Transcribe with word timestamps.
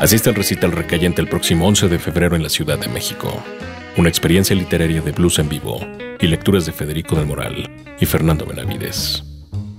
Asiste 0.00 0.28
al 0.28 0.36
recital 0.36 0.70
recayente 0.70 1.20
el 1.20 1.26
próximo 1.26 1.66
11 1.66 1.88
de 1.88 1.98
febrero 1.98 2.36
en 2.36 2.44
la 2.44 2.48
Ciudad 2.48 2.78
de 2.78 2.86
México. 2.86 3.42
Una 3.96 4.08
experiencia 4.08 4.54
literaria 4.54 5.00
de 5.00 5.10
blues 5.10 5.40
en 5.40 5.48
vivo 5.48 5.80
y 6.20 6.28
lecturas 6.28 6.66
de 6.66 6.72
Federico 6.72 7.16
del 7.16 7.26
Moral 7.26 7.68
y 7.98 8.06
Fernando 8.06 8.46
Benavides. 8.46 9.24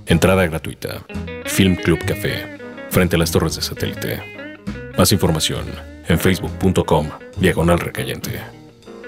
Entrada 0.04 0.46
gratuita. 0.46 1.06
Film 1.46 1.74
Club 1.74 2.04
Café, 2.04 2.58
frente 2.90 3.16
a 3.16 3.18
las 3.18 3.30
torres 3.30 3.56
de 3.56 3.62
satélite. 3.62 4.22
Más 4.98 5.10
información 5.10 5.64
en 6.06 6.18
facebook.com 6.18 7.08
diagonal 7.38 7.78
recayente. 7.78 8.42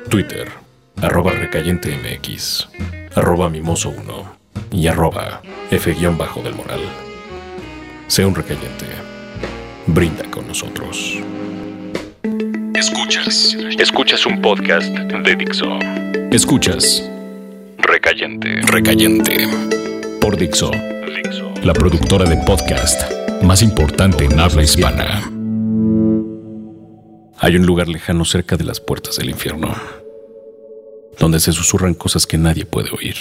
Twitter, 0.08 0.48
arroba 1.02 1.32
recayente 1.32 1.94
arroba 3.14 3.50
mimoso 3.50 3.90
1 3.90 4.36
y 4.70 4.86
arroba 4.86 5.42
f-del 5.70 6.54
moral. 6.54 6.80
Sea 8.06 8.26
un 8.26 8.34
recayente. 8.34 9.11
Brinda 9.86 10.24
con 10.30 10.46
nosotros. 10.46 11.18
Escuchas. 12.74 13.56
Escuchas 13.78 14.24
un 14.26 14.40
podcast 14.40 14.86
de 14.86 15.36
Dixo. 15.36 15.78
Escuchas. 16.30 17.10
Recayente. 17.78 18.60
Recayente. 18.62 19.48
Por 20.20 20.36
Dixo. 20.36 20.70
La 21.64 21.72
productora 21.72 22.24
de 22.28 22.36
podcast 22.44 23.10
más 23.42 23.60
importante 23.62 24.24
en 24.24 24.38
habla 24.38 24.62
hispana. 24.62 25.20
Hay 27.38 27.56
un 27.56 27.66
lugar 27.66 27.88
lejano 27.88 28.24
cerca 28.24 28.56
de 28.56 28.64
las 28.64 28.78
puertas 28.78 29.16
del 29.16 29.30
infierno, 29.30 29.74
donde 31.18 31.40
se 31.40 31.52
susurran 31.52 31.94
cosas 31.94 32.26
que 32.26 32.38
nadie 32.38 32.64
puede 32.66 32.90
oír. 32.90 33.16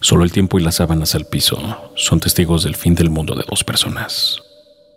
Solo 0.00 0.24
el 0.24 0.32
tiempo 0.32 0.58
y 0.58 0.62
las 0.62 0.76
sábanas 0.76 1.14
al 1.14 1.26
piso 1.26 1.92
son 1.94 2.18
testigos 2.18 2.64
del 2.64 2.74
fin 2.74 2.96
del 2.96 3.08
mundo 3.08 3.36
de 3.36 3.44
dos 3.48 3.62
personas. 3.62 4.42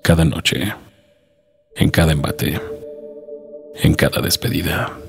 Cada 0.06 0.24
noche, 0.24 0.72
en 1.76 1.90
cada 1.90 2.12
embate, 2.12 2.62
en 3.82 3.96
cada 3.96 4.22
despedida. 4.22 5.05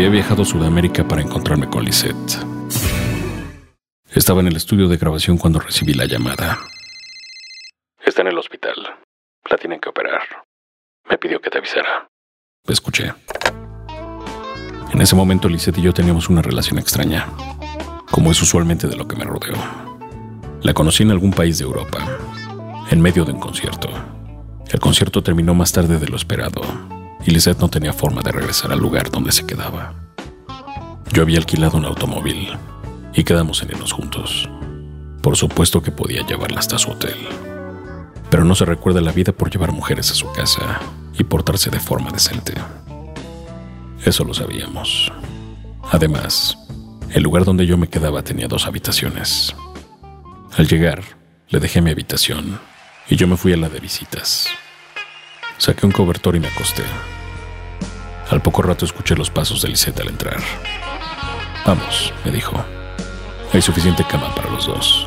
Había 0.00 0.12
viajado 0.12 0.44
a 0.44 0.46
Sudamérica 0.46 1.06
para 1.06 1.20
encontrarme 1.20 1.68
con 1.68 1.84
Lisette. 1.84 2.38
Estaba 4.14 4.40
en 4.40 4.46
el 4.46 4.56
estudio 4.56 4.88
de 4.88 4.96
grabación 4.96 5.36
cuando 5.36 5.60
recibí 5.60 5.92
la 5.92 6.06
llamada. 6.06 6.56
Está 8.02 8.22
en 8.22 8.28
el 8.28 8.38
hospital. 8.38 8.76
La 9.50 9.58
tienen 9.58 9.78
que 9.78 9.90
operar. 9.90 10.22
Me 11.06 11.18
pidió 11.18 11.38
que 11.42 11.50
te 11.50 11.58
avisara. 11.58 12.08
Escuché. 12.66 13.12
En 14.90 15.02
ese 15.02 15.14
momento 15.14 15.50
Lisette 15.50 15.76
y 15.76 15.82
yo 15.82 15.92
teníamos 15.92 16.30
una 16.30 16.40
relación 16.40 16.78
extraña, 16.78 17.26
como 18.10 18.30
es 18.30 18.40
usualmente 18.40 18.88
de 18.88 18.96
lo 18.96 19.06
que 19.06 19.16
me 19.16 19.26
rodeó. 19.26 19.56
La 20.62 20.72
conocí 20.72 21.02
en 21.02 21.10
algún 21.10 21.34
país 21.34 21.58
de 21.58 21.64
Europa, 21.64 22.08
en 22.90 23.02
medio 23.02 23.26
de 23.26 23.32
un 23.32 23.40
concierto. 23.40 23.90
El 24.72 24.80
concierto 24.80 25.22
terminó 25.22 25.52
más 25.52 25.72
tarde 25.72 25.98
de 25.98 26.08
lo 26.08 26.16
esperado, 26.16 26.62
y 27.24 27.30
Lisette 27.30 27.60
no 27.60 27.68
tenía 27.68 27.92
forma 27.92 28.22
de 28.22 28.32
regresar 28.32 28.72
al 28.72 28.78
lugar 28.78 29.10
donde 29.10 29.32
se 29.32 29.46
quedaba. 29.46 29.94
Yo 31.12 31.22
había 31.22 31.38
alquilado 31.38 31.76
un 31.76 31.84
automóvil 31.84 32.48
y 33.14 33.24
quedamos 33.24 33.62
en 33.62 33.70
irnos 33.70 33.92
juntos. 33.92 34.48
Por 35.22 35.36
supuesto 35.36 35.82
que 35.82 35.90
podía 35.90 36.24
llevarla 36.24 36.60
hasta 36.60 36.78
su 36.78 36.90
hotel. 36.90 37.16
Pero 38.30 38.44
no 38.44 38.54
se 38.54 38.64
recuerda 38.64 39.00
la 39.00 39.12
vida 39.12 39.32
por 39.32 39.50
llevar 39.50 39.72
mujeres 39.72 40.10
a 40.10 40.14
su 40.14 40.32
casa 40.32 40.80
y 41.18 41.24
portarse 41.24 41.70
de 41.70 41.80
forma 41.80 42.10
decente. 42.10 42.54
Eso 44.04 44.24
lo 44.24 44.32
sabíamos. 44.32 45.12
Además, 45.90 46.56
el 47.12 47.22
lugar 47.22 47.44
donde 47.44 47.66
yo 47.66 47.76
me 47.76 47.88
quedaba 47.88 48.22
tenía 48.22 48.46
dos 48.46 48.66
habitaciones. 48.66 49.54
Al 50.56 50.68
llegar, 50.68 51.02
le 51.48 51.58
dejé 51.58 51.82
mi 51.82 51.90
habitación 51.90 52.60
y 53.08 53.16
yo 53.16 53.26
me 53.26 53.36
fui 53.36 53.52
a 53.52 53.56
la 53.56 53.68
de 53.68 53.80
visitas. 53.80 54.46
Saqué 55.60 55.84
un 55.84 55.92
cobertor 55.92 56.34
y 56.34 56.40
me 56.40 56.48
acosté. 56.48 56.82
Al 58.30 58.40
poco 58.40 58.62
rato 58.62 58.86
escuché 58.86 59.14
los 59.14 59.28
pasos 59.28 59.60
de 59.60 59.68
Lisette 59.68 60.00
al 60.00 60.08
entrar. 60.08 60.38
Vamos, 61.66 62.14
me 62.24 62.30
dijo. 62.30 62.64
Hay 63.52 63.60
suficiente 63.60 64.02
cama 64.04 64.34
para 64.34 64.48
los 64.48 64.66
dos. 64.66 65.06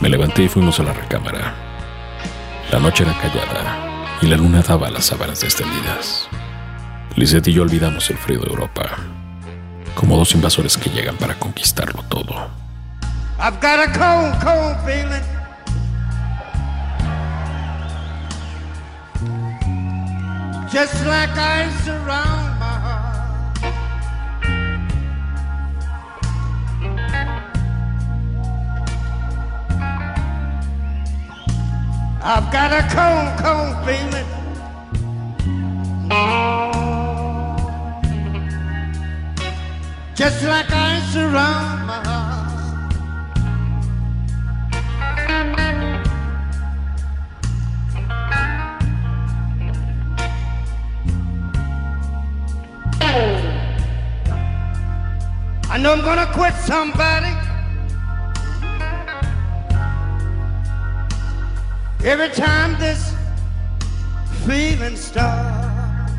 Me 0.00 0.08
levanté 0.08 0.42
y 0.42 0.48
fuimos 0.48 0.80
a 0.80 0.82
la 0.82 0.92
recámara. 0.92 1.54
La 2.72 2.80
noche 2.80 3.04
era 3.04 3.16
callada 3.16 4.18
y 4.20 4.26
la 4.26 4.36
luna 4.36 4.60
daba 4.60 4.90
las 4.90 5.06
sábanas 5.06 5.44
extendidas. 5.44 6.26
Lisette 7.14 7.46
y 7.46 7.52
yo 7.52 7.62
olvidamos 7.62 8.10
el 8.10 8.18
frío 8.18 8.40
de 8.40 8.50
Europa, 8.50 8.90
como 9.94 10.16
dos 10.16 10.34
invasores 10.34 10.76
que 10.76 10.90
llegan 10.90 11.16
para 11.16 11.38
conquistarlo 11.38 12.02
todo. 12.08 12.50
I've 13.38 13.60
got 13.60 13.78
a 13.78 13.92
cold, 13.92 14.34
cold 14.42 14.84
feeling. 14.84 15.43
Just 20.74 21.06
like 21.06 21.30
ice 21.36 21.86
around 21.86 22.58
my 22.58 22.74
heart. 22.84 23.58
I've 32.24 32.50
got 32.50 32.72
a 32.72 32.82
cold, 32.90 33.30
cold 33.38 33.76
feeling. 33.86 34.28
Just 40.16 40.42
like 40.42 40.72
ice 40.72 41.14
around 41.14 41.83
I 55.74 55.76
know 55.76 55.92
I'm 55.92 56.02
gonna 56.02 56.30
quit 56.32 56.54
somebody. 56.54 57.34
Every 62.04 62.28
time 62.28 62.78
this 62.78 63.12
feeling 64.46 64.94
starts. 64.94 66.12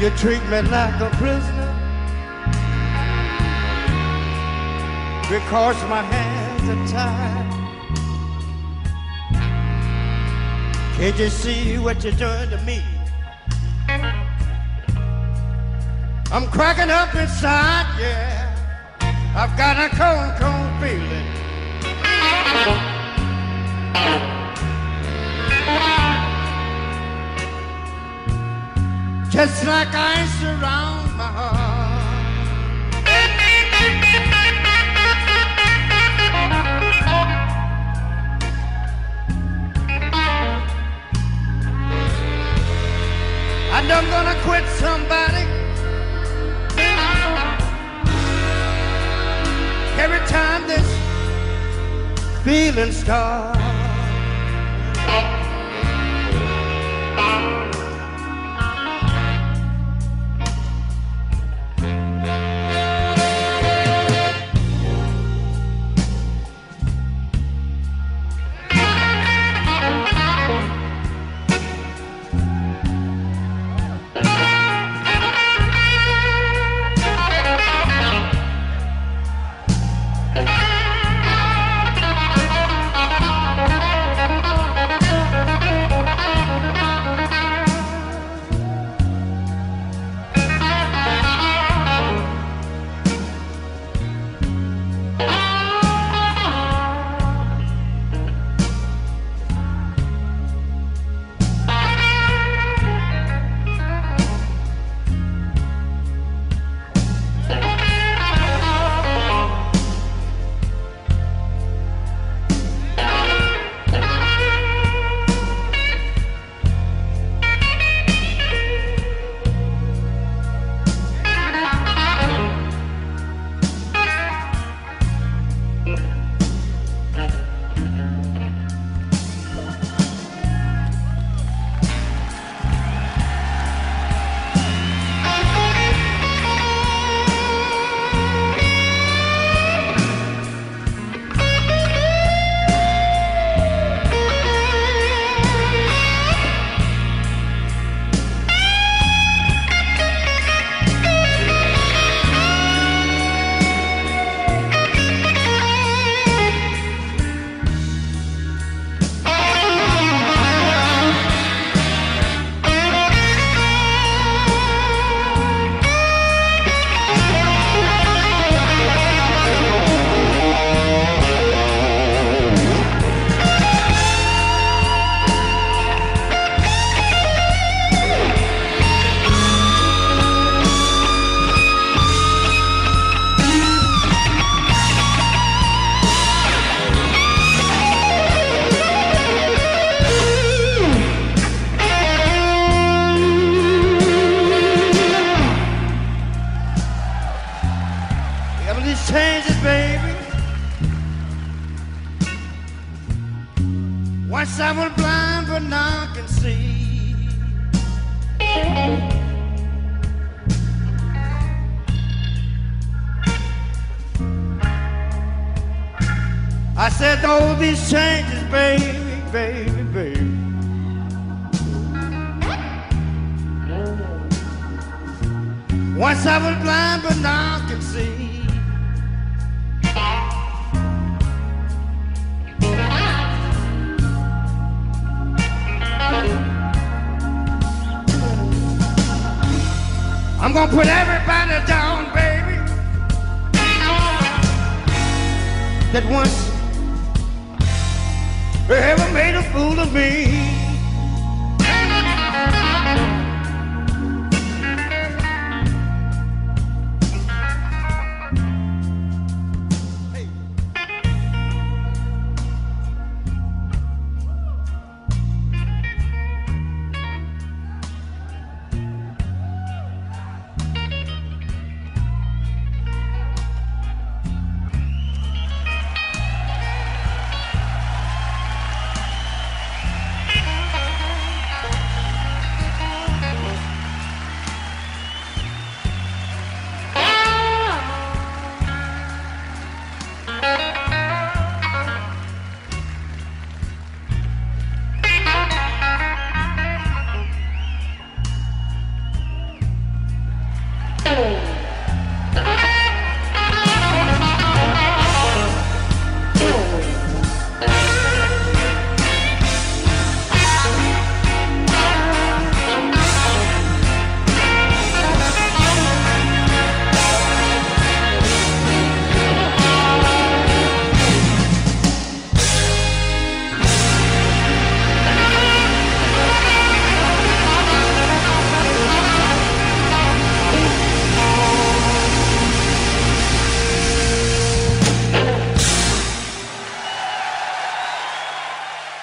You 0.00 0.08
treat 0.16 0.42
me 0.44 0.62
like 0.62 0.98
a 1.02 1.10
prisoner 1.18 1.74
because 5.28 5.76
my 5.90 6.00
hands 6.00 6.68
are 6.70 6.88
tied. 6.88 7.47
Can't 10.98 11.16
you 11.16 11.28
see 11.28 11.78
what 11.78 12.02
you're 12.02 12.12
doing 12.14 12.50
to 12.50 12.58
me? 12.66 12.82
I'm 16.32 16.48
cracking 16.48 16.90
up 16.90 17.14
inside, 17.14 17.86
yeah. 18.00 18.52
I've 19.36 19.56
got 19.56 19.78
a 19.78 19.88
cold, 19.94 20.34
cold 20.40 20.72
feeling. 20.82 21.28
Just 29.30 29.64
like 29.66 29.94
ice 29.94 30.42
around 30.42 31.16
my 31.16 31.26
heart. 31.26 31.67
I'm 43.98 44.08
gonna 44.10 44.40
quit 44.42 44.64
somebody. 44.78 45.44
Every 49.98 50.24
time 50.28 50.68
this 50.68 50.86
feeling 52.44 52.92
starts. 52.92 53.67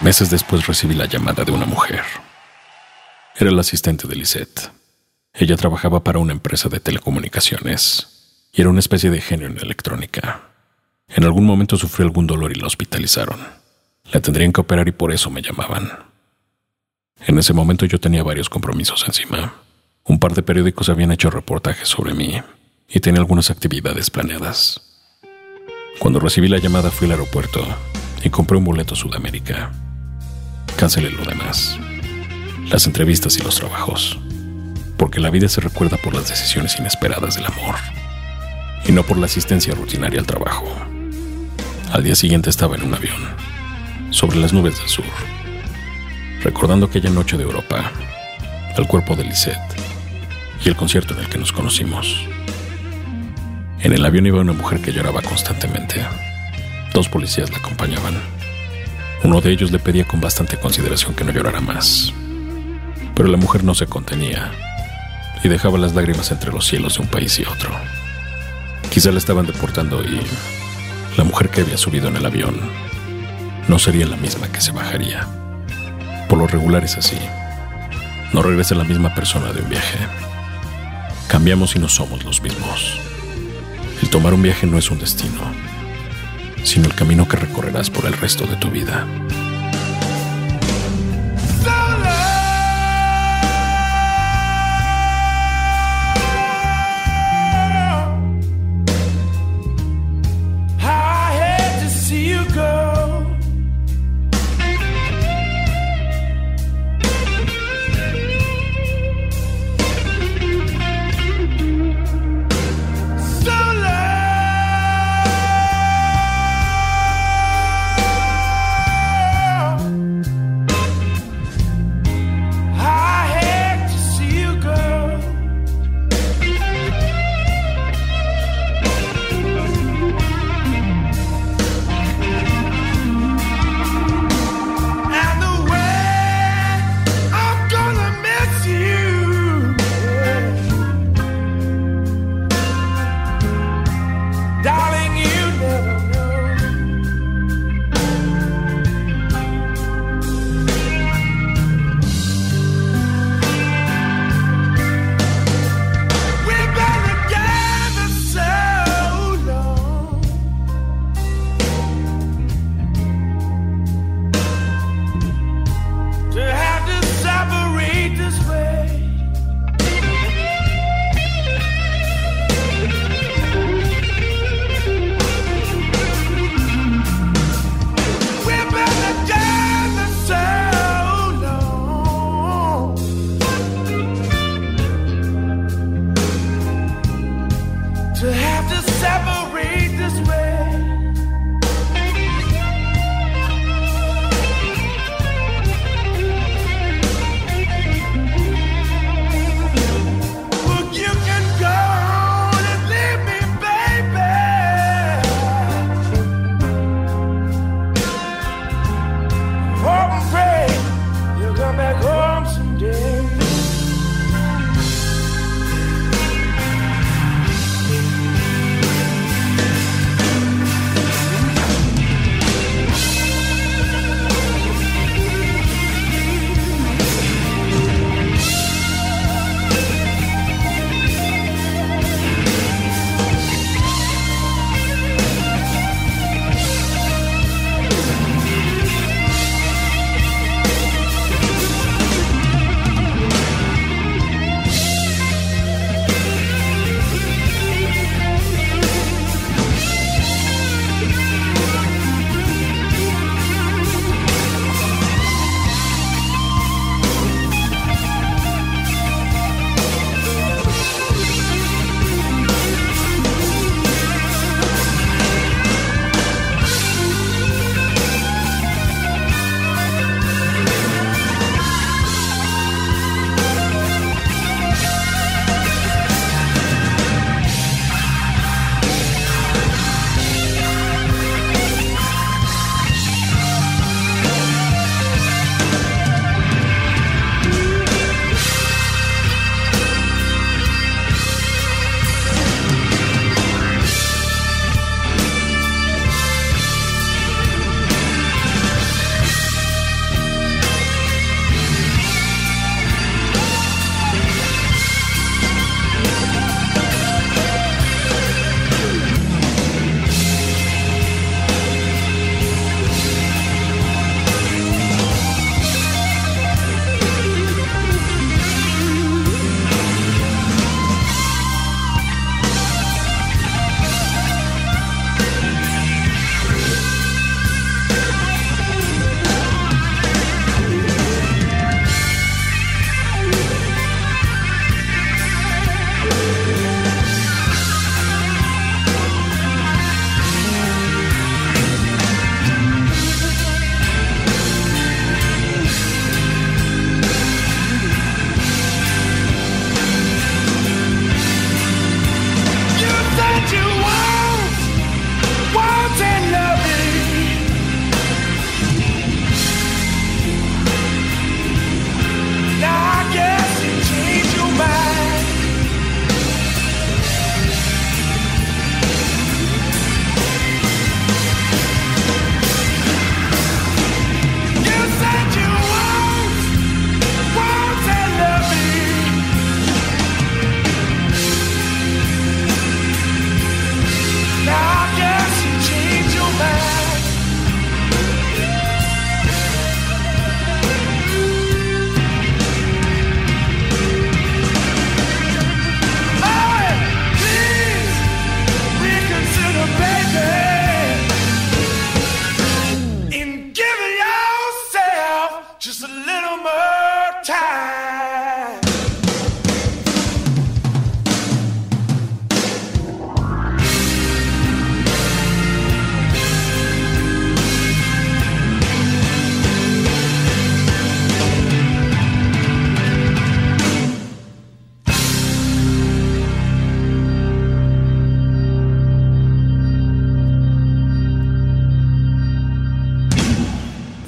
Meses 0.06 0.30
después 0.30 0.68
recibí 0.68 0.94
la 0.94 1.08
llamada 1.08 1.44
de 1.44 1.52
una 1.52 1.66
mujer. 1.66 2.04
Era 3.36 3.50
el 3.50 3.58
asistente 3.58 4.08
de 4.08 4.16
Lisette. 4.16 4.70
Ella 5.34 5.58
trabajaba 5.58 6.04
para 6.04 6.20
una 6.20 6.32
empresa 6.32 6.70
de 6.70 6.80
telecomunicaciones 6.80 8.38
y 8.54 8.62
era 8.62 8.70
una 8.70 8.82
especie 8.82 9.10
de 9.10 9.20
genio 9.20 9.48
en 9.48 9.58
electrónica. 9.58 10.42
En 11.08 11.24
algún 11.24 11.44
momento 11.44 11.76
sufrió 11.76 12.06
algún 12.06 12.28
dolor 12.28 12.52
y 12.52 12.60
la 12.60 12.68
hospitalizaron. 12.68 13.40
La 14.12 14.22
tendrían 14.22 14.54
que 14.54 14.62
operar 14.62 14.88
y 14.88 14.92
por 14.92 15.12
eso 15.12 15.32
me 15.32 15.42
llamaban. 15.42 15.90
En 17.26 17.40
ese 17.40 17.54
momento 17.54 17.88
yo 17.88 18.00
tenía 18.00 18.22
varios 18.22 18.48
compromisos 18.48 19.04
encima. 19.08 19.56
Un 20.04 20.20
par 20.20 20.36
de 20.36 20.44
periódicos 20.44 20.88
habían 20.90 21.14
hecho 21.14 21.32
reportajes 21.32 21.88
sobre 21.88 22.14
mí 22.14 22.44
y 22.88 23.00
tenía 23.00 23.22
algunas 23.22 23.50
actividades 23.50 24.12
planeadas. 24.12 24.82
Cuando 25.98 26.20
recibí 26.20 26.48
la 26.48 26.60
llamada 26.60 26.92
fui 26.92 27.08
al 27.08 27.14
aeropuerto 27.14 27.66
y 28.24 28.30
compré 28.30 28.56
un 28.56 28.66
boleto 28.66 28.96
Sudamérica. 28.96 29.72
Cancelé 30.78 31.10
lo 31.10 31.24
demás, 31.24 31.78
las 32.70 32.86
entrevistas 32.86 33.38
y 33.38 33.42
los 33.42 33.56
trabajos, 33.56 34.20
porque 34.98 35.22
la 35.22 35.30
vida 35.30 35.48
se 35.48 35.62
recuerda 35.62 35.96
por 35.96 36.14
las 36.14 36.28
decisiones 36.28 36.78
inesperadas 36.78 37.36
del 37.36 37.46
amor 37.46 37.76
y 38.86 38.92
no 38.92 39.04
por 39.04 39.18
la 39.18 39.26
asistencia 39.26 39.74
rutinaria 39.74 40.20
al 40.20 40.26
trabajo. 40.26 40.68
Al 41.94 42.04
día 42.04 42.14
siguiente 42.14 42.50
estaba 42.50 42.76
en 42.76 42.84
un 42.84 42.94
avión, 42.94 43.16
sobre 44.12 44.38
las 44.38 44.52
nubes 44.52 44.78
del 44.78 44.90
sur, 44.90 45.06
recordando 46.44 46.88
aquella 46.88 47.10
noche 47.10 47.38
de 47.38 47.44
Europa, 47.44 47.90
el 48.78 48.86
cuerpo 48.86 49.16
de 49.16 49.24
Lisette 49.24 49.58
y 50.66 50.68
el 50.68 50.76
concierto 50.76 51.14
en 51.14 51.22
el 51.22 51.30
que 51.30 51.38
nos 51.38 51.54
conocimos. 51.54 52.18
En 53.80 53.94
el 53.94 54.06
avión 54.06 54.26
iba 54.26 54.42
una 54.42 54.52
mujer 54.52 54.82
que 54.82 54.92
lloraba 54.92 55.22
constantemente. 55.22 56.06
Dos 56.94 57.08
policías 57.08 57.50
la 57.52 57.60
acompañaban. 57.60 58.16
Uno 59.26 59.42
de 59.42 59.52
ellos 59.52 59.72
le 59.72 59.80
pedía 59.80 60.06
con 60.06 60.22
bastante 60.22 60.56
consideración 60.56 61.16
que 61.16 61.24
no 61.24 61.32
llorara 61.32 61.60
más. 61.60 62.14
Pero 63.16 63.28
la 63.28 63.38
mujer 63.38 63.64
no 63.64 63.74
se 63.74 63.88
contenía 63.88 64.52
y 65.44 65.48
dejaba 65.48 65.80
las 65.80 65.96
lágrimas 65.96 66.30
entre 66.30 66.52
los 66.52 66.68
cielos 66.68 66.94
de 66.96 67.02
un 67.02 67.08
país 67.08 67.40
y 67.40 67.42
otro. 67.42 67.72
Quizá 68.92 69.12
la 69.12 69.18
estaban 69.18 69.48
deportando 69.48 70.04
y 70.04 70.22
la 71.18 71.24
mujer 71.24 71.50
que 71.50 71.62
había 71.62 71.76
subido 71.76 72.08
en 72.08 72.18
el 72.18 72.26
avión 72.28 72.56
no 73.68 73.80
sería 73.80 74.06
la 74.06 74.16
misma 74.16 74.48
que 74.50 74.62
se 74.62 74.72
bajaría. 74.72 75.28
Por 76.30 76.38
lo 76.38 76.46
regular 76.46 76.84
es 76.84 76.96
así. 76.96 77.18
No 78.32 78.44
regresa 78.44 78.76
la 78.76 78.84
misma 78.84 79.16
persona 79.16 79.52
de 79.54 79.64
un 79.64 79.70
viaje. 79.70 79.98
Cambiamos 81.30 81.76
y 81.76 81.80
no 81.80 81.90
somos 81.90 82.24
los 82.24 82.44
mismos. 82.44 83.00
El 84.04 84.10
tomar 84.12 84.36
un 84.36 84.44
viaje 84.44 84.68
no 84.68 84.78
es 84.78 84.92
un 84.92 85.00
destino, 85.00 85.42
sino 86.66 86.86
el 86.86 86.96
camino 86.96 87.28
que 87.28 87.38
recorrerás 87.38 87.90
por 87.90 88.06
el 88.06 88.14
resto 88.14 88.46
de 88.46 88.56
tu 88.58 88.70
vida. 88.70 89.06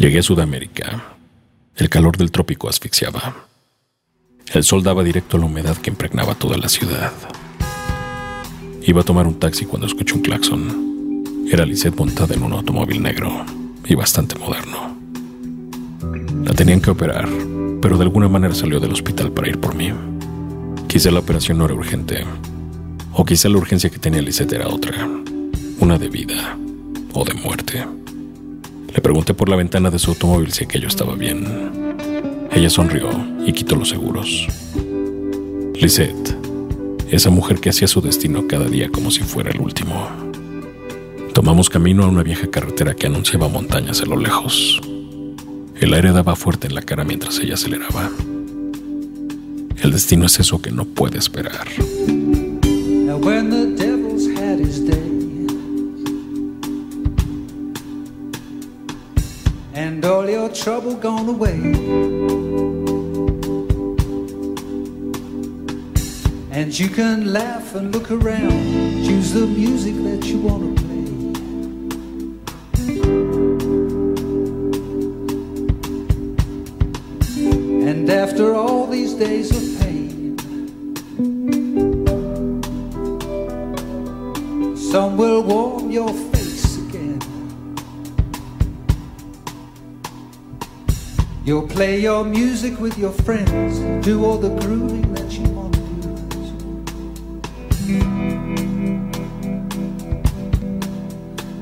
Llegué 0.07 0.19
a 0.19 0.23
Sudamérica. 0.23 1.03
El 1.75 1.89
calor 1.89 2.15
del 2.15 2.31
trópico 2.31 2.69
asfixiaba. 2.69 3.45
El 4.53 4.63
sol 4.63 4.81
daba 4.81 5.03
directo 5.03 5.35
a 5.35 5.39
la 5.41 5.47
humedad 5.47 5.75
que 5.75 5.89
impregnaba 5.89 6.33
toda 6.33 6.55
la 6.55 6.69
ciudad. 6.69 7.11
Iba 8.83 9.01
a 9.01 9.03
tomar 9.03 9.27
un 9.27 9.37
taxi 9.37 9.65
cuando 9.65 9.85
escuché 9.85 10.13
un 10.13 10.21
claxon. 10.21 11.49
Era 11.51 11.65
Lisette 11.65 11.97
montada 11.97 12.35
en 12.35 12.43
un 12.43 12.53
automóvil 12.53 13.03
negro 13.03 13.45
y 13.83 13.95
bastante 13.95 14.39
moderno. 14.39 14.97
La 16.45 16.53
tenían 16.53 16.79
que 16.79 16.91
operar, 16.91 17.27
pero 17.81 17.97
de 17.97 18.03
alguna 18.03 18.29
manera 18.29 18.55
salió 18.55 18.79
del 18.79 18.93
hospital 18.93 19.33
para 19.33 19.49
ir 19.49 19.59
por 19.59 19.75
mí. 19.75 19.91
Quizá 20.87 21.11
la 21.11 21.19
operación 21.19 21.57
no 21.57 21.65
era 21.65 21.73
urgente, 21.73 22.23
o 23.11 23.25
quizá 23.25 23.49
la 23.49 23.57
urgencia 23.57 23.89
que 23.89 23.99
tenía 23.99 24.21
Lisette 24.21 24.53
era 24.53 24.69
otra, 24.69 25.05
una 25.81 25.97
de 25.97 26.07
vida 26.07 26.57
o 27.11 27.25
de 27.25 27.33
muerte. 27.33 27.85
Le 28.93 29.01
pregunté 29.01 29.33
por 29.33 29.49
la 29.49 29.55
ventana 29.55 29.89
de 29.89 29.99
su 29.99 30.11
automóvil 30.11 30.51
si 30.51 30.63
aquello 30.63 30.87
estaba 30.87 31.15
bien. 31.15 31.45
Ella 32.51 32.69
sonrió 32.69 33.09
y 33.45 33.53
quitó 33.53 33.75
los 33.75 33.89
seguros. 33.89 34.47
Lisette, 35.75 36.35
esa 37.09 37.29
mujer 37.29 37.59
que 37.59 37.69
hacía 37.69 37.87
su 37.87 38.01
destino 38.01 38.47
cada 38.47 38.65
día 38.65 38.89
como 38.89 39.11
si 39.11 39.21
fuera 39.21 39.51
el 39.51 39.61
último. 39.61 40.09
Tomamos 41.33 41.69
camino 41.69 42.03
a 42.03 42.07
una 42.07 42.23
vieja 42.23 42.49
carretera 42.49 42.95
que 42.95 43.05
anunciaba 43.07 43.47
montañas 43.47 44.01
a 44.01 44.05
lo 44.05 44.17
lejos. 44.17 44.81
El 45.79 45.93
aire 45.93 46.11
daba 46.11 46.35
fuerte 46.35 46.67
en 46.67 46.73
la 46.73 46.81
cara 46.81 47.03
mientras 47.03 47.37
ella 47.39 47.53
aceleraba. 47.53 48.09
El 49.83 49.91
destino 49.91 50.25
es 50.25 50.39
eso 50.39 50.59
que 50.61 50.71
no 50.71 50.85
puede 50.85 51.19
esperar. 51.19 51.67
All 60.07 60.29
your 60.29 60.49
trouble 60.49 60.95
gone 60.95 61.27
away. 61.27 61.59
And 66.51 66.77
you 66.79 66.87
can 66.89 67.33
laugh 67.33 67.75
and 67.75 67.93
look 67.93 68.09
around, 68.09 68.51
choose 69.05 69.33
the 69.33 69.45
music 69.45 69.95
that 70.03 70.25
you 70.25 70.39
want 70.39 70.77
to 70.77 70.83
play. 70.83 70.86
You'll 91.47 91.65
play 91.65 92.01
your 92.01 92.25
music 92.25 92.77
with 92.77 92.97
your 92.97 93.13
friends, 93.13 93.79
do 94.05 94.25
all 94.25 94.37
the 94.37 94.49
grooving 94.49 95.13
that 95.13 95.31
you 95.31 95.47
want 95.47 95.75
to 95.75 95.79
do. 96.01 96.13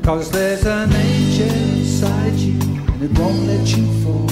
Cause 0.02 0.32
there's 0.32 0.66
an 0.66 0.92
angel 0.92 1.54
inside 1.78 2.34
you, 2.34 2.60
and 2.94 3.04
it 3.04 3.12
won't 3.20 3.46
let 3.46 3.78
you 3.78 3.86
fall. 4.02 4.25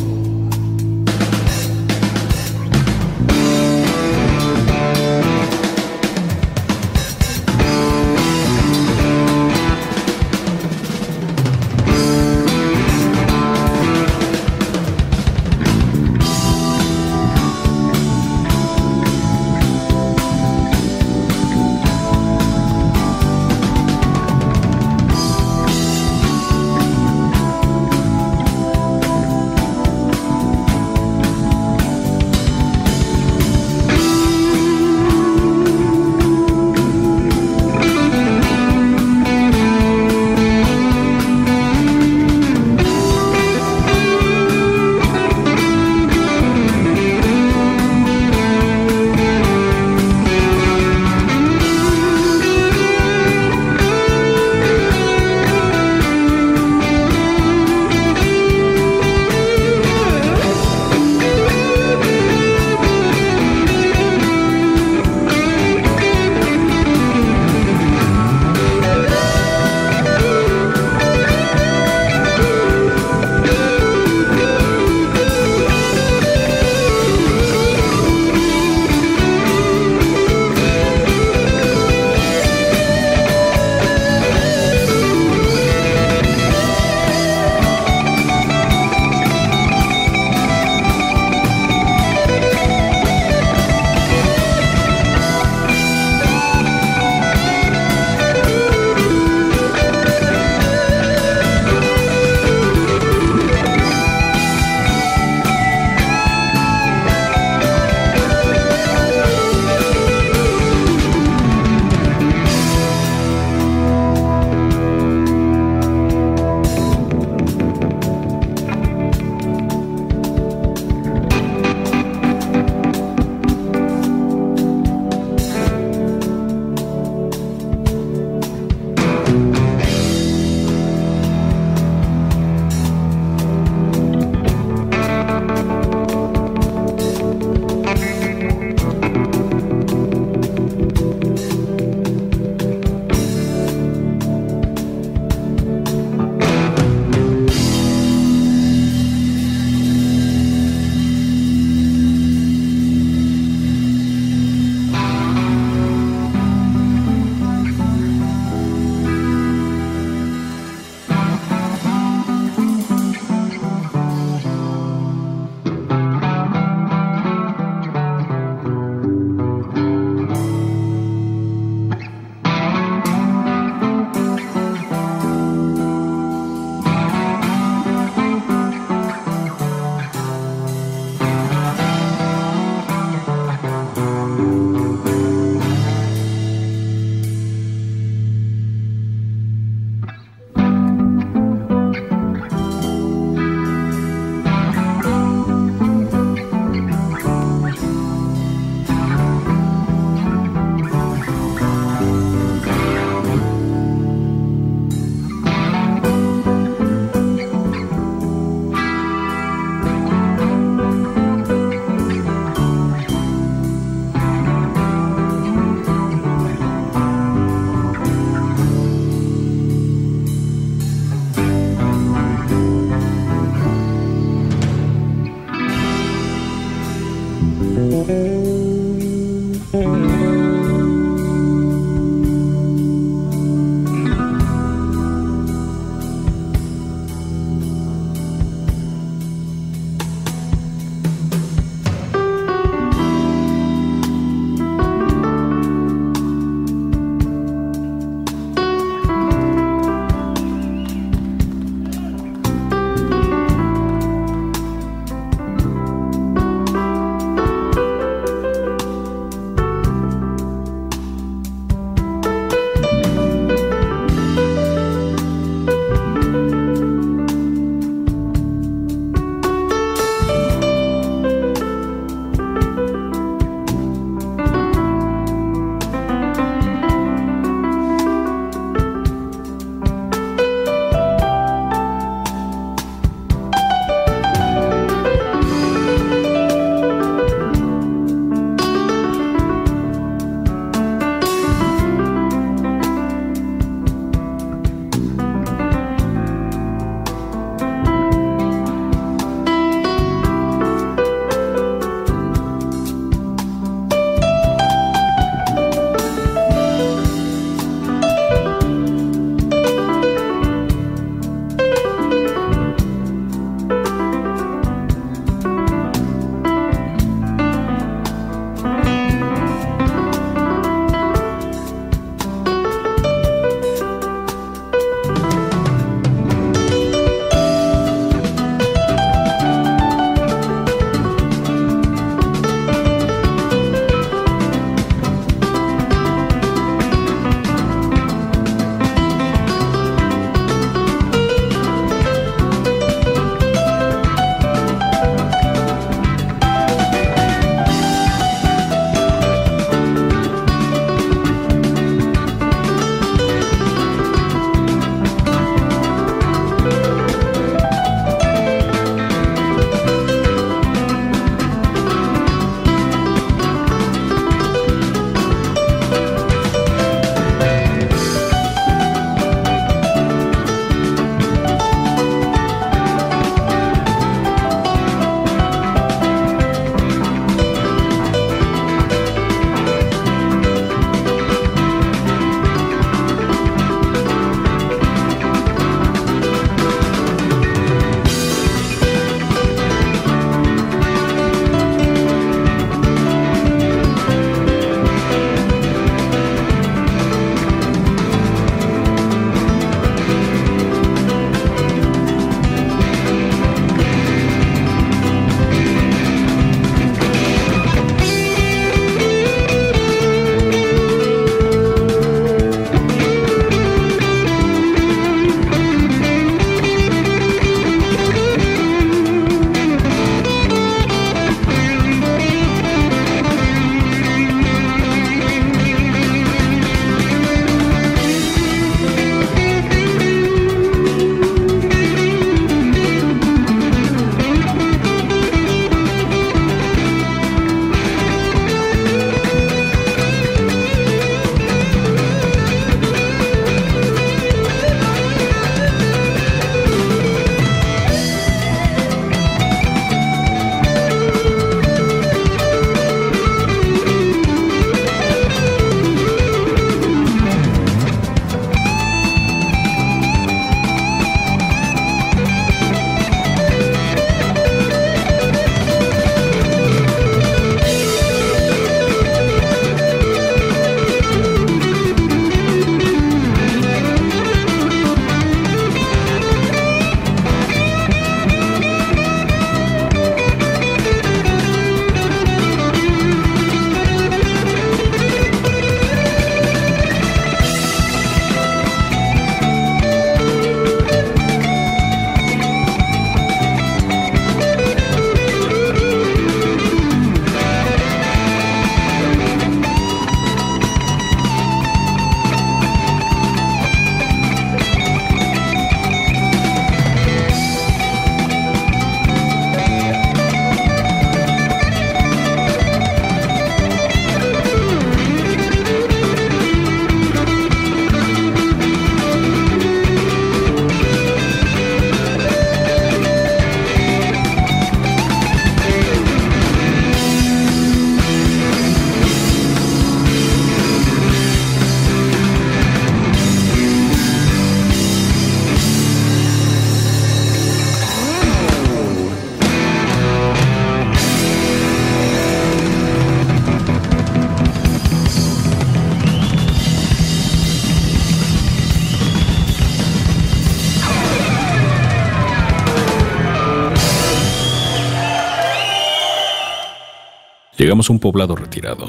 Llegamos 557.74 557.90
a 557.90 557.94
un 557.94 558.00
poblado 558.00 558.36
retirado. 558.36 558.88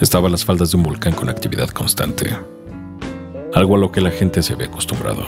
Estaba 0.00 0.26
a 0.26 0.30
las 0.32 0.44
faldas 0.44 0.72
de 0.72 0.78
un 0.78 0.82
volcán 0.82 1.12
con 1.12 1.28
actividad 1.28 1.68
constante, 1.68 2.36
algo 3.54 3.76
a 3.76 3.78
lo 3.78 3.92
que 3.92 4.00
la 4.00 4.10
gente 4.10 4.42
se 4.42 4.54
había 4.54 4.66
acostumbrado. 4.66 5.24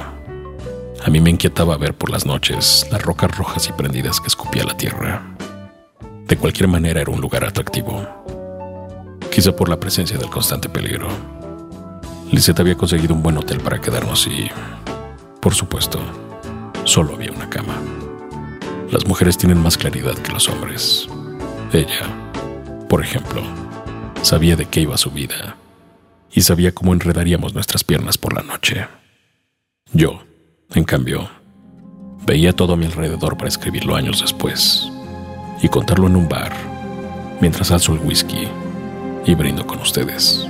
A 1.04 1.10
mí 1.10 1.20
me 1.20 1.30
inquietaba 1.30 1.76
ver 1.76 1.94
por 1.94 2.10
las 2.10 2.26
noches 2.26 2.88
las 2.90 3.00
rocas 3.02 3.30
rojas 3.38 3.68
y 3.68 3.72
prendidas 3.72 4.20
que 4.20 4.26
escupía 4.26 4.64
la 4.64 4.76
tierra. 4.76 5.22
De 6.26 6.36
cualquier 6.36 6.66
manera 6.66 7.02
era 7.02 7.12
un 7.12 7.20
lugar 7.20 7.44
atractivo, 7.44 8.04
quizá 9.30 9.54
por 9.54 9.68
la 9.68 9.78
presencia 9.78 10.18
del 10.18 10.28
constante 10.28 10.68
peligro. 10.68 11.06
Lisette 12.32 12.58
había 12.58 12.76
conseguido 12.76 13.14
un 13.14 13.22
buen 13.22 13.38
hotel 13.38 13.60
para 13.60 13.80
quedarnos 13.80 14.26
y, 14.26 14.50
por 15.40 15.54
supuesto, 15.54 16.00
solo 16.82 17.14
había 17.14 17.30
una 17.30 17.48
cama. 17.48 17.76
Las 18.90 19.06
mujeres 19.06 19.38
tienen 19.38 19.62
más 19.62 19.78
claridad 19.78 20.14
que 20.14 20.32
los 20.32 20.48
hombres. 20.48 21.08
Ella, 21.72 22.23
por 22.94 23.02
ejemplo, 23.02 23.42
sabía 24.22 24.54
de 24.54 24.66
qué 24.66 24.82
iba 24.82 24.96
su 24.96 25.10
vida 25.10 25.56
y 26.30 26.42
sabía 26.42 26.72
cómo 26.72 26.92
enredaríamos 26.92 27.52
nuestras 27.52 27.82
piernas 27.82 28.18
por 28.18 28.34
la 28.34 28.42
noche. 28.42 28.86
Yo, 29.92 30.22
en 30.76 30.84
cambio, 30.84 31.28
veía 32.24 32.52
todo 32.52 32.74
a 32.74 32.76
mi 32.76 32.86
alrededor 32.86 33.36
para 33.36 33.48
escribirlo 33.48 33.96
años 33.96 34.20
después 34.20 34.88
y 35.60 35.68
contarlo 35.68 36.06
en 36.06 36.14
un 36.14 36.28
bar 36.28 36.52
mientras 37.40 37.72
alzo 37.72 37.94
el 37.94 37.98
whisky 37.98 38.46
y 39.26 39.34
brindo 39.34 39.66
con 39.66 39.80
ustedes. 39.80 40.46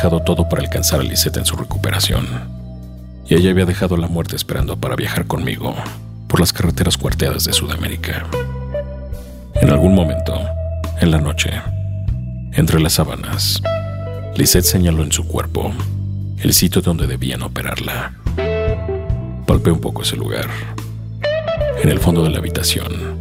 Dejado 0.00 0.22
todo 0.22 0.48
para 0.48 0.62
alcanzar 0.62 1.00
a 1.00 1.02
Lisette 1.02 1.36
en 1.36 1.44
su 1.44 1.56
recuperación. 1.56 2.26
Y 3.28 3.34
ella 3.34 3.50
había 3.50 3.66
dejado 3.66 3.98
la 3.98 4.08
muerte 4.08 4.34
esperando 4.34 4.78
para 4.78 4.96
viajar 4.96 5.26
conmigo 5.26 5.74
por 6.26 6.40
las 6.40 6.54
carreteras 6.54 6.96
cuarteadas 6.96 7.44
de 7.44 7.52
Sudamérica. 7.52 8.24
En 9.56 9.68
algún 9.68 9.94
momento, 9.94 10.40
en 11.02 11.10
la 11.10 11.18
noche, 11.18 11.50
entre 12.54 12.80
las 12.80 12.94
sábanas, 12.94 13.60
Lisette 14.36 14.64
señaló 14.64 15.02
en 15.02 15.12
su 15.12 15.28
cuerpo 15.28 15.70
el 16.38 16.54
sitio 16.54 16.80
donde 16.80 17.06
debían 17.06 17.42
operarla. 17.42 18.14
Palpé 19.46 19.70
un 19.70 19.82
poco 19.82 20.00
ese 20.00 20.16
lugar. 20.16 20.48
En 21.82 21.90
el 21.90 22.00
fondo 22.00 22.22
de 22.22 22.30
la 22.30 22.38
habitación 22.38 23.20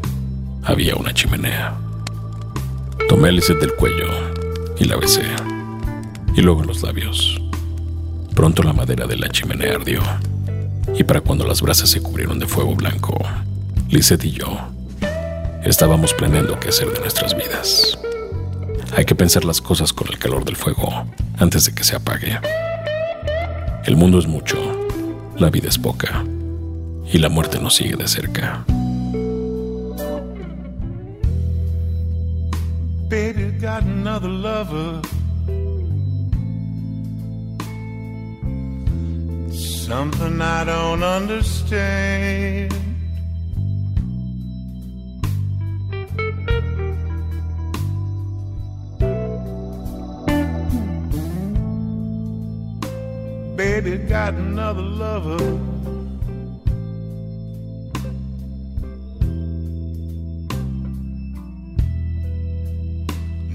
había 0.63 0.95
una 0.95 1.13
chimenea. 1.13 1.75
Tomé 3.09 3.27
a 3.27 3.31
Lisette 3.33 3.59
del 3.59 3.73
cuello 3.73 4.07
y 4.79 4.85
la 4.85 4.95
besé, 4.95 5.23
y 6.39 6.41
luego 6.41 6.63
los 6.63 6.81
labios. 6.83 7.37
Pronto 8.33 8.63
la 8.63 8.71
madera 8.71 9.05
de 9.05 9.17
la 9.17 9.27
chimenea 9.27 9.75
ardió, 9.75 10.01
y 10.97 11.03
para 11.03 11.19
cuando 11.19 11.45
las 11.45 11.61
brasas 11.61 11.89
se 11.89 12.01
cubrieron 12.01 12.39
de 12.39 12.47
fuego 12.47 12.75
blanco, 12.75 13.17
Lisette 13.89 14.23
y 14.23 14.31
yo 14.31 14.57
estábamos 15.65 16.13
planeando 16.13 16.57
qué 16.57 16.69
hacer 16.69 16.93
de 16.93 17.01
nuestras 17.01 17.35
vidas. 17.35 17.99
Hay 18.95 19.03
que 19.03 19.15
pensar 19.15 19.43
las 19.43 19.59
cosas 19.59 19.91
con 19.91 20.07
el 20.07 20.17
calor 20.17 20.45
del 20.45 20.55
fuego 20.55 21.05
antes 21.37 21.65
de 21.65 21.73
que 21.73 21.83
se 21.83 21.97
apague. 21.97 22.39
El 23.83 23.97
mundo 23.97 24.17
es 24.17 24.25
mucho, 24.25 24.57
la 25.37 25.49
vida 25.49 25.67
es 25.67 25.77
poca, 25.77 26.23
y 27.11 27.17
la 27.17 27.27
muerte 27.27 27.59
nos 27.59 27.75
sigue 27.75 27.97
de 27.97 28.07
cerca. 28.07 28.63
Baby 33.09 33.57
got 33.59 33.83
another 33.83 34.29
lover. 34.29 35.01
Something 39.89 40.39
I 40.39 40.65
don't 40.65 41.01
understand. 41.01 42.69
Baby 53.57 53.97
got 53.97 54.35
another 54.35 54.83
lover. 54.83 55.59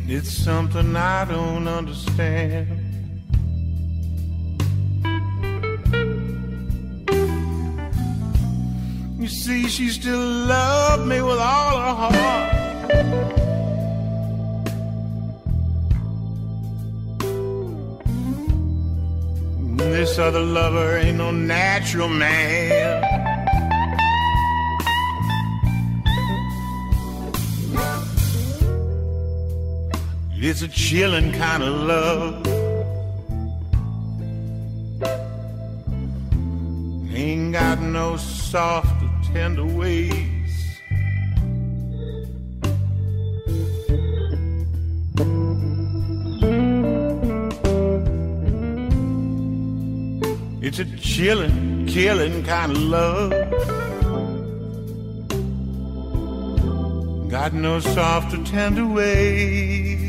It's 0.09 0.32
something 0.32 0.97
I 0.97 1.26
don't 1.26 1.68
understand. 1.68 2.84
You 9.25 9.31
see, 9.31 9.68
she 9.68 9.89
still 9.89 10.20
loved 10.20 11.07
me 11.07 11.22
with 11.22 11.39
all 11.39 11.77
her 11.85 11.95
heart. 12.03 12.53
This 19.79 20.18
other 20.18 20.43
lover 20.43 20.99
ain't 20.99 21.16
no 21.16 21.31
natural 21.31 22.11
man. 22.11 23.03
It's 30.35 30.61
a 30.61 30.68
chilling 30.68 31.33
kind 31.33 31.62
of 31.62 31.75
love. 31.95 32.47
Ain't 37.14 37.53
got 37.55 37.81
no 37.81 38.18
soft 38.18 38.93
tender 39.35 39.66
ways. 39.66 40.80
It's 50.62 50.78
a 50.78 50.85
chilling, 50.99 51.87
killing 51.87 52.45
kind 52.45 52.70
of 52.70 52.78
love. 52.78 53.30
Got 57.28 57.55
no 57.55 57.80
soft 57.80 58.32
or 58.35 58.45
tender 58.45 58.87
ways. 58.87 60.03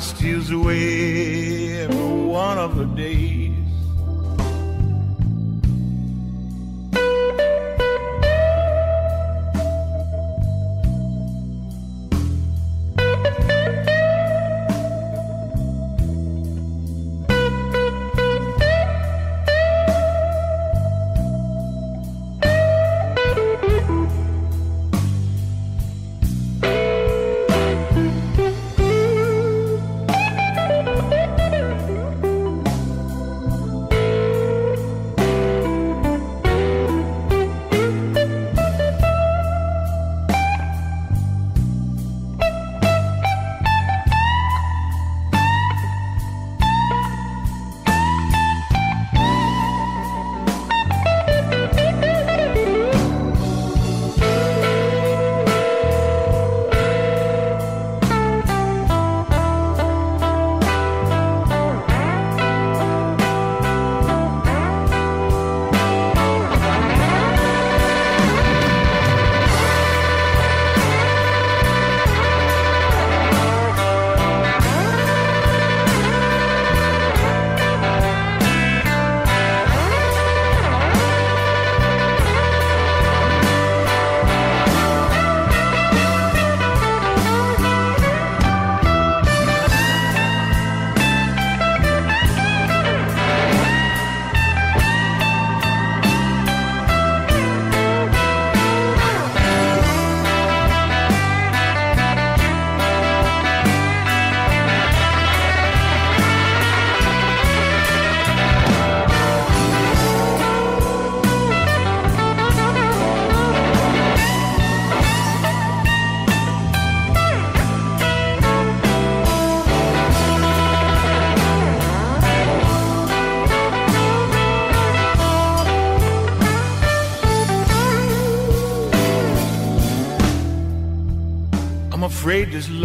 Steals 0.00 0.50
away 0.50 1.78
every 1.78 1.96
one 1.96 2.58
of 2.58 2.76
the 2.76 2.84
days. 2.84 3.37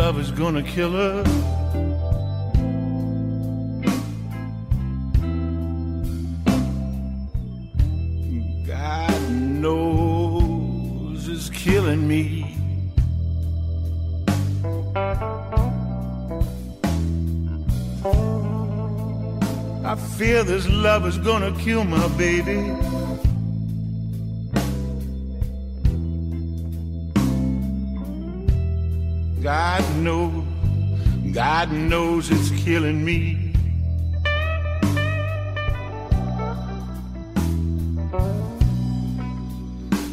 Love 0.05 0.19
is 0.19 0.31
gonna 0.31 0.61
kill 0.61 0.91
her. 0.91 1.23
God 8.67 9.31
knows 9.63 11.29
it's 11.29 11.49
killing 11.49 12.05
me. 12.05 12.21
I 19.85 19.95
fear 20.17 20.43
this 20.43 20.67
love 20.67 21.07
is 21.07 21.17
gonna 21.17 21.57
kill 21.59 21.85
my 21.85 22.07
baby. 22.17 22.59
God 29.55 29.97
knows, 29.97 30.43
God 31.31 31.71
knows 31.71 32.31
it's 32.31 32.49
killing 32.63 33.05
me. 33.05 33.53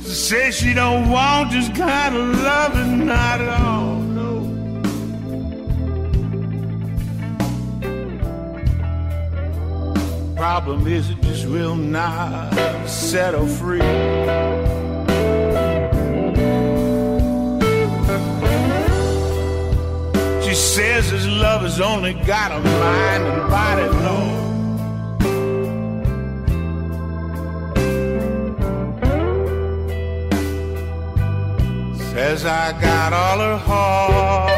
Say 0.02 0.50
she 0.50 0.74
don't 0.74 1.08
want 1.08 1.52
this 1.52 1.70
kind 1.70 2.16
of 2.16 2.42
loving, 2.42 3.06
not 3.06 3.40
at 3.40 3.60
all, 3.62 3.94
no. 4.18 4.34
Problem 10.36 10.86
is, 10.86 11.08
it 11.08 11.22
just 11.22 11.46
will 11.46 11.76
not 11.76 12.86
set 12.86 13.32
her 13.32 13.46
free. 13.46 14.59
Says 20.60 21.08
his 21.10 21.26
love 21.26 21.62
has 21.62 21.80
only 21.80 22.12
got 22.12 22.52
a 22.52 22.60
mind 22.60 23.24
and 23.24 23.50
body, 23.50 23.88
Lord. 24.06 24.40
Says 32.12 32.44
I 32.44 32.72
got 32.80 33.12
all 33.14 33.38
her 33.38 33.56
heart. 33.56 34.49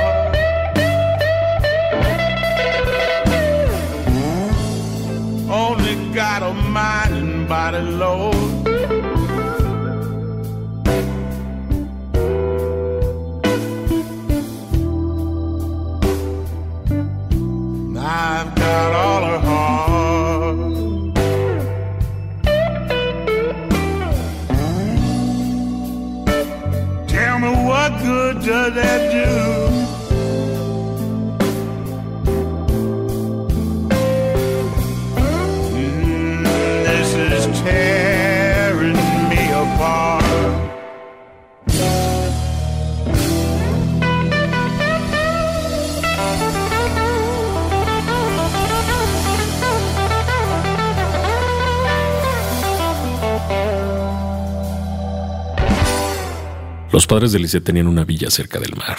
Los 56.92 57.06
padres 57.06 57.32
de 57.32 57.38
Lisette 57.38 57.64
tenían 57.64 57.86
una 57.86 58.04
villa 58.04 58.30
cerca 58.30 58.60
del 58.60 58.76
mar, 58.76 58.98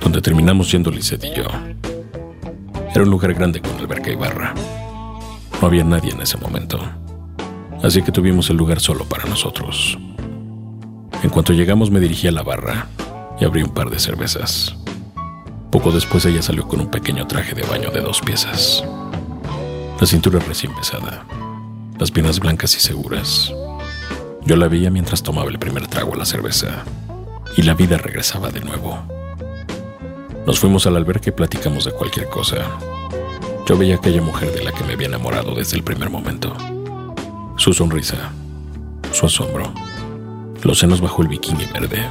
donde 0.00 0.20
terminamos 0.20 0.70
yendo 0.70 0.90
Lisette 0.90 1.24
y 1.24 1.34
yo. 1.34 1.46
Era 2.94 3.04
un 3.04 3.10
lugar 3.10 3.32
grande 3.32 3.62
con 3.62 3.78
alberca 3.78 4.10
y 4.10 4.16
barra. 4.16 4.52
No 5.62 5.66
había 5.66 5.82
nadie 5.82 6.12
en 6.12 6.20
ese 6.20 6.36
momento, 6.36 6.78
así 7.82 8.02
que 8.02 8.12
tuvimos 8.12 8.50
el 8.50 8.58
lugar 8.58 8.80
solo 8.80 9.06
para 9.06 9.24
nosotros. 9.24 9.98
En 11.22 11.30
cuanto 11.30 11.54
llegamos 11.54 11.90
me 11.90 12.00
dirigí 12.00 12.28
a 12.28 12.32
la 12.32 12.42
barra 12.42 12.86
y 13.40 13.46
abrí 13.46 13.62
un 13.62 13.72
par 13.72 13.88
de 13.88 13.98
cervezas. 13.98 14.76
Poco 15.72 15.90
después 15.90 16.26
ella 16.26 16.42
salió 16.42 16.68
con 16.68 16.80
un 16.80 16.90
pequeño 16.90 17.26
traje 17.26 17.54
de 17.54 17.62
baño 17.62 17.90
de 17.90 18.02
dos 18.02 18.20
piezas. 18.20 18.84
La 19.98 20.06
cintura 20.06 20.38
recién 20.38 20.74
pesada, 20.74 21.24
las 21.98 22.10
piernas 22.10 22.38
blancas 22.38 22.76
y 22.76 22.80
seguras. 22.80 23.54
Yo 24.44 24.56
la 24.56 24.68
veía 24.68 24.90
mientras 24.90 25.22
tomaba 25.22 25.50
el 25.50 25.58
primer 25.58 25.86
trago 25.86 26.14
a 26.14 26.16
la 26.16 26.24
cerveza 26.24 26.84
y 27.56 27.62
la 27.62 27.74
vida 27.74 27.98
regresaba 27.98 28.50
de 28.50 28.60
nuevo. 28.60 28.98
Nos 30.46 30.58
fuimos 30.60 30.86
al 30.86 30.96
alberca 30.96 31.30
y 31.30 31.32
platicamos 31.32 31.84
de 31.84 31.92
cualquier 31.92 32.28
cosa. 32.28 32.64
Yo 33.66 33.76
veía 33.76 33.96
aquella 33.96 34.22
mujer 34.22 34.52
de 34.52 34.64
la 34.64 34.72
que 34.72 34.84
me 34.84 34.94
había 34.94 35.08
enamorado 35.08 35.54
desde 35.54 35.76
el 35.76 35.82
primer 35.82 36.08
momento. 36.08 36.56
Su 37.56 37.72
sonrisa, 37.74 38.32
su 39.12 39.26
asombro, 39.26 39.72
los 40.62 40.78
senos 40.78 41.00
bajo 41.00 41.22
el 41.22 41.28
bikini 41.28 41.66
verde, 41.66 42.08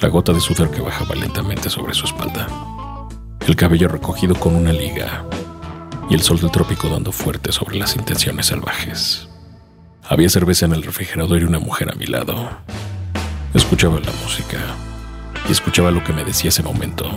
la 0.00 0.08
gota 0.08 0.32
de 0.32 0.40
sudor 0.40 0.70
que 0.70 0.80
bajaba 0.80 1.14
lentamente 1.14 1.68
sobre 1.68 1.94
su 1.94 2.06
espalda, 2.06 2.46
el 3.46 3.56
cabello 3.56 3.88
recogido 3.88 4.34
con 4.34 4.54
una 4.54 4.72
liga 4.72 5.24
y 6.08 6.14
el 6.14 6.22
sol 6.22 6.40
del 6.40 6.50
trópico 6.50 6.88
dando 6.88 7.12
fuerte 7.12 7.52
sobre 7.52 7.76
las 7.76 7.96
intenciones 7.96 8.46
salvajes. 8.46 9.28
Había 10.06 10.28
cerveza 10.28 10.66
en 10.66 10.72
el 10.74 10.82
refrigerador 10.82 11.40
y 11.40 11.44
una 11.44 11.58
mujer 11.58 11.90
a 11.90 11.94
mi 11.94 12.04
lado. 12.04 12.50
Escuchaba 13.54 13.98
la 14.00 14.12
música 14.22 14.58
y 15.48 15.52
escuchaba 15.52 15.90
lo 15.90 16.04
que 16.04 16.12
me 16.12 16.24
decía 16.24 16.50
ese 16.50 16.62
momento, 16.62 17.08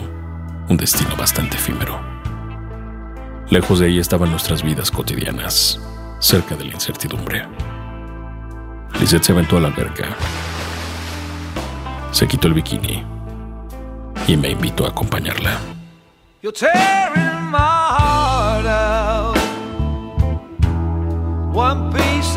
un 0.70 0.78
destino 0.78 1.14
bastante 1.18 1.58
efímero. 1.58 2.00
Lejos 3.50 3.80
de 3.80 3.88
ahí 3.88 4.00
estaban 4.00 4.32
nuestras 4.32 4.64
vidas 4.64 4.90
cotidianas, 4.90 5.82
cerca 6.20 6.56
de 6.56 6.64
la 6.64 6.74
incertidumbre. 6.76 7.46
Lisette 9.02 9.24
se 9.24 9.32
aventó 9.34 9.58
a 9.58 9.62
la 9.62 9.68
alberca, 9.68 10.16
se 12.12 12.26
quitó 12.26 12.48
el 12.48 12.54
bikini 12.54 13.04
y 14.28 14.38
me 14.38 14.52
invitó 14.52 14.86
a 14.86 14.90
acompañarla. 14.90 15.60
You're 16.42 16.54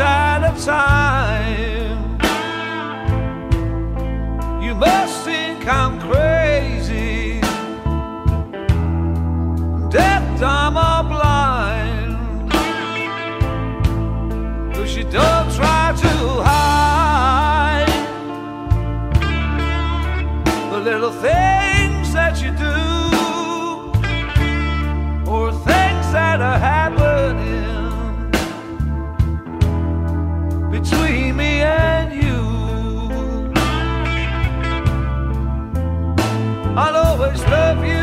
at 0.01 0.43
a 0.43 0.65
time. 0.65 2.19
You 4.63 4.75
must 4.75 5.25
think 5.25 5.67
I'm 5.67 6.01
crazy, 6.01 7.41
deaf, 9.91 10.41
dumb, 10.41 10.77
or 10.77 11.03
blind. 11.13 12.51
Cause 14.75 14.97
you 14.97 15.05
don't 15.05 15.51
try 15.55 15.95
to 16.05 16.15
hide 16.49 17.87
the 20.73 20.81
little 20.81 21.13
things 21.13 22.13
that 22.13 22.41
you 22.43 22.51
do 22.53 22.90
love 37.49 37.85
you. 37.85 38.00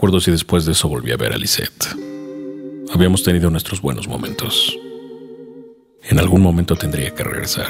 Recuerdo 0.00 0.20
si 0.22 0.30
después 0.30 0.64
de 0.64 0.72
eso 0.72 0.88
volví 0.88 1.12
a 1.12 1.18
ver 1.18 1.34
a 1.34 1.36
Lisette. 1.36 1.94
Habíamos 2.90 3.22
tenido 3.22 3.50
nuestros 3.50 3.82
buenos 3.82 4.08
momentos. 4.08 4.74
En 6.04 6.18
algún 6.18 6.40
momento 6.40 6.74
tendría 6.74 7.14
que 7.14 7.22
regresar. 7.22 7.68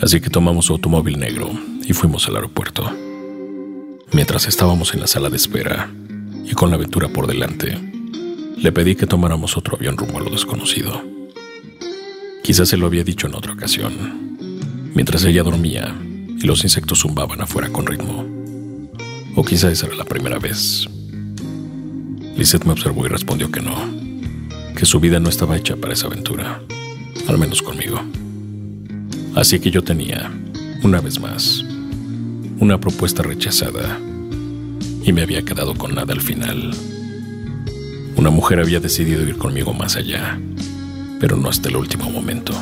Así 0.00 0.20
que 0.20 0.30
tomamos 0.30 0.66
su 0.66 0.74
automóvil 0.74 1.18
negro 1.18 1.50
y 1.82 1.92
fuimos 1.92 2.28
al 2.28 2.36
aeropuerto. 2.36 2.88
Mientras 4.12 4.46
estábamos 4.46 4.94
en 4.94 5.00
la 5.00 5.08
sala 5.08 5.28
de 5.28 5.38
espera 5.38 5.90
y 6.44 6.52
con 6.52 6.70
la 6.70 6.76
aventura 6.76 7.08
por 7.08 7.26
delante, 7.26 7.76
le 8.56 8.70
pedí 8.70 8.94
que 8.94 9.08
tomáramos 9.08 9.56
otro 9.56 9.74
avión 9.74 9.96
rumbo 9.96 10.18
a 10.18 10.22
lo 10.22 10.30
desconocido. 10.30 11.02
Quizás 12.44 12.68
se 12.68 12.76
lo 12.76 12.86
había 12.86 13.02
dicho 13.02 13.26
en 13.26 13.34
otra 13.34 13.54
ocasión, 13.54 14.38
mientras 14.94 15.24
ella 15.24 15.42
dormía 15.42 15.92
y 16.28 16.46
los 16.46 16.62
insectos 16.62 17.00
zumbaban 17.00 17.40
afuera 17.40 17.70
con 17.70 17.88
ritmo. 17.88 18.39
O 19.36 19.44
quizá 19.44 19.70
esa 19.70 19.86
era 19.86 19.96
la 19.96 20.04
primera 20.04 20.38
vez. 20.38 20.86
Lisette 22.36 22.64
me 22.64 22.72
observó 22.72 23.06
y 23.06 23.08
respondió 23.08 23.50
que 23.50 23.60
no, 23.60 23.76
que 24.74 24.86
su 24.86 24.98
vida 24.98 25.20
no 25.20 25.28
estaba 25.28 25.56
hecha 25.56 25.76
para 25.76 25.92
esa 25.92 26.06
aventura, 26.06 26.62
al 27.28 27.38
menos 27.38 27.62
conmigo. 27.62 28.00
Así 29.34 29.60
que 29.60 29.70
yo 29.70 29.82
tenía, 29.82 30.30
una 30.82 31.00
vez 31.00 31.20
más, 31.20 31.62
una 32.58 32.80
propuesta 32.80 33.22
rechazada 33.22 33.98
y 35.04 35.12
me 35.12 35.22
había 35.22 35.42
quedado 35.42 35.74
con 35.74 35.94
nada 35.94 36.12
al 36.12 36.20
final. 36.20 36.70
Una 38.16 38.30
mujer 38.30 38.60
había 38.60 38.80
decidido 38.80 39.22
ir 39.22 39.36
conmigo 39.36 39.72
más 39.72 39.96
allá, 39.96 40.38
pero 41.20 41.36
no 41.36 41.48
hasta 41.48 41.68
el 41.68 41.76
último 41.76 42.10
momento. 42.10 42.52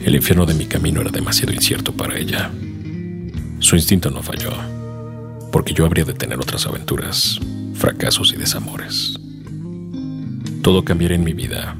El 0.00 0.14
infierno 0.14 0.46
de 0.46 0.54
mi 0.54 0.66
camino 0.66 1.00
era 1.00 1.10
demasiado 1.10 1.52
incierto 1.52 1.92
para 1.92 2.18
ella. 2.18 2.50
Su 3.58 3.76
instinto 3.76 4.10
no 4.10 4.22
falló, 4.22 4.52
porque 5.54 5.72
yo 5.72 5.86
habría 5.86 6.04
de 6.04 6.14
tener 6.14 6.40
otras 6.40 6.66
aventuras, 6.66 7.38
fracasos 7.76 8.32
y 8.32 8.36
desamores. 8.36 9.14
Todo 10.62 10.84
cambiaría 10.84 11.14
en 11.14 11.22
mi 11.22 11.32
vida 11.32 11.76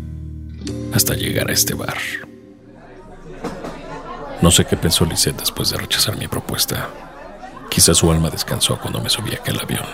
hasta 0.93 1.15
llegar 1.15 1.51
a 1.51 1.53
este 1.53 1.75
bar. 1.75 1.99
No 4.41 4.53
sé 4.53 4.65
qué 4.65 4.77
pensó 4.77 5.05
Lisette 5.05 5.41
después 5.41 5.71
de 5.71 5.79
rechazar 5.79 6.17
mi 6.17 6.29
propuesta. 6.29 6.89
Quizás 7.69 7.97
su 7.97 8.13
alma 8.13 8.31
descansó 8.31 8.79
cuando 8.79 9.01
me 9.01 9.11
subí 9.11 9.33
a 9.33 9.39
aquel 9.39 9.59
avión. 9.59 9.87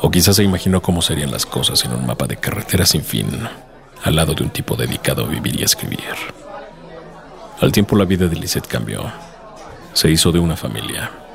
O 0.00 0.08
quizás 0.08 0.36
se 0.36 0.44
imaginó 0.44 0.80
cómo 0.80 1.02
serían 1.02 1.32
las 1.32 1.44
cosas 1.44 1.84
en 1.84 1.92
un 1.92 2.06
mapa 2.06 2.28
de 2.28 2.36
carretera 2.36 2.86
sin 2.86 3.02
fin, 3.02 3.48
al 4.04 4.14
lado 4.14 4.32
de 4.32 4.44
un 4.44 4.50
tipo 4.50 4.76
dedicado 4.76 5.24
a 5.24 5.28
vivir 5.28 5.58
y 5.58 5.64
escribir. 5.64 6.14
Al 7.60 7.72
tiempo 7.72 7.96
la 7.96 8.04
vida 8.04 8.28
de 8.28 8.36
Lisette 8.36 8.68
cambió. 8.68 9.12
Se 9.92 10.08
hizo 10.08 10.30
de 10.30 10.38
una 10.38 10.56
familia, 10.56 11.25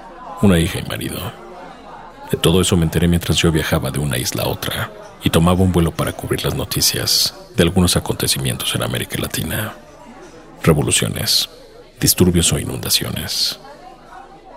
una 0.41 0.59
hija 0.59 0.79
y 0.79 0.83
marido. 0.83 1.19
De 2.31 2.37
todo 2.37 2.61
eso 2.61 2.77
me 2.77 2.83
enteré 2.83 3.07
mientras 3.07 3.37
yo 3.37 3.51
viajaba 3.51 3.91
de 3.91 3.99
una 3.99 4.17
isla 4.17 4.43
a 4.43 4.47
otra 4.47 4.91
y 5.23 5.29
tomaba 5.29 5.61
un 5.61 5.71
vuelo 5.71 5.91
para 5.91 6.13
cubrir 6.13 6.43
las 6.43 6.55
noticias 6.55 7.33
de 7.55 7.63
algunos 7.63 7.95
acontecimientos 7.95 8.73
en 8.75 8.83
América 8.83 9.17
Latina. 9.19 9.73
Revoluciones, 10.63 11.49
disturbios 11.99 12.51
o 12.53 12.59
inundaciones. 12.59 13.59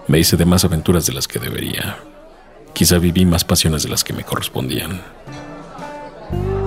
Me 0.06 0.18
hice 0.18 0.36
de 0.36 0.44
más 0.44 0.64
aventuras 0.64 1.06
de 1.06 1.12
las 1.12 1.28
que 1.28 1.38
debería. 1.38 1.98
Quizá 2.72 2.98
viví 2.98 3.24
más 3.24 3.44
pasiones 3.44 3.82
de 3.82 3.88
las 3.88 4.04
que 4.04 4.12
me 4.12 4.24
correspondían. 4.24 5.02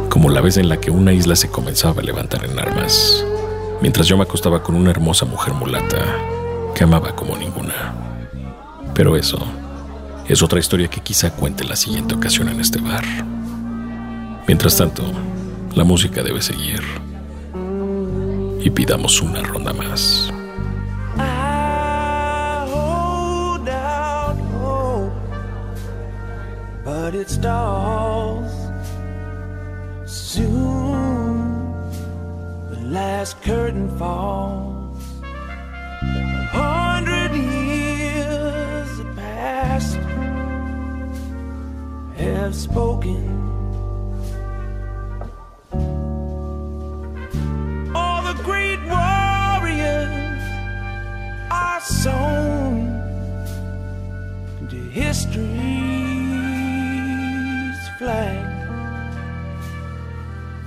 Como 0.10 0.30
la 0.30 0.42
vez 0.42 0.58
en 0.58 0.70
la 0.70 0.80
que 0.80 0.92
una 0.92 1.14
isla 1.14 1.36
se 1.36 1.50
comenzaba 1.50 2.02
a 2.02 2.06
levantar 2.06 2.46
en 2.46 2.58
armas, 2.60 3.24
mientras 3.82 4.08
yo 4.08 4.18
me 4.18 4.24
acostaba 4.24 4.64
con 4.64 4.76
una 4.76 4.92
hermosa 4.92 5.26
mujer 5.26 5.54
mulata 5.54 6.04
que 6.74 6.84
amaba 6.84 7.16
como 7.16 7.38
ninguna. 7.38 8.07
Pero 8.94 9.16
eso 9.16 9.40
es 10.28 10.42
otra 10.42 10.60
historia 10.60 10.88
que 10.90 11.02
quizá 11.02 11.32
cuente 11.32 11.64
la 11.64 11.76
siguiente 11.76 12.16
ocasión 12.16 12.50
en 12.50 12.60
este 12.60 12.80
bar. 12.80 13.06
Mientras 14.48 14.78
tanto, 14.78 15.04
la 15.76 15.84
música 15.84 16.24
debe 16.24 16.42
seguir. 16.42 16.82
Y 18.62 18.70
pidamos 18.70 19.22
una 19.22 19.42
ronda 19.42 19.74
más. 19.74 20.32
But. 26.84 27.68
Soon 30.08 31.72
the 32.70 32.80
last 32.86 33.42
curtain 33.42 33.90
falls. 33.98 34.77
Have 42.48 42.56
spoken. 42.56 43.22
All 47.94 48.22
the 48.24 48.42
great 48.42 48.80
warriors 48.86 50.42
are 51.52 51.82
sown 51.82 52.88
into 54.62 54.78
history's 54.78 55.50
flag 57.98 58.46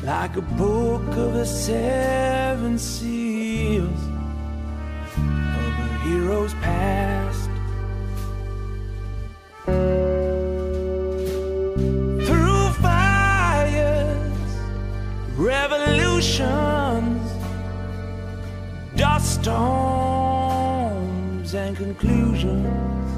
like 0.03 0.37
a 0.37 0.43
book 0.43 1.07
of 1.17 1.33
the 1.33 1.47
seven 1.47 2.79
seals 2.79 4.03
of 5.57 5.73
a 5.87 5.99
hero's 6.05 6.53
past. 6.55 7.10
Storms, 19.43 21.01
and 21.55 21.75
conclusions. 21.77 23.11